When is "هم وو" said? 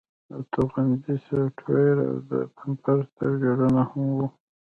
3.89-4.27